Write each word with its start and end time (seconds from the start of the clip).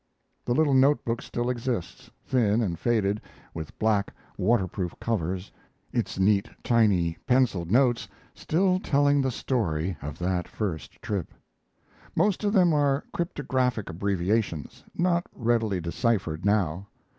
The 0.45 0.55
little 0.55 0.73
note 0.73 1.05
book 1.05 1.21
still 1.21 1.47
exists 1.47 2.09
thin 2.25 2.59
and 2.63 2.79
faded, 2.79 3.21
with 3.53 3.77
black 3.77 4.15
water 4.35 4.65
proof 4.67 4.95
covers 4.99 5.51
its 5.93 6.17
neat, 6.17 6.49
tiny, 6.63 7.19
penciled 7.27 7.69
notes 7.69 8.07
still, 8.33 8.79
telling, 8.79 9.21
the 9.21 9.29
story 9.29 9.95
of 10.01 10.17
that 10.17 10.47
first 10.47 10.99
trip. 11.03 11.31
Most 12.15 12.43
of 12.43 12.51
them 12.51 12.73
are 12.73 13.03
cryptographic 13.13 13.91
abbreviations, 13.91 14.83
not 14.95 15.27
readily 15.35 15.79
deciphered 15.79 16.45
now. 16.45 16.87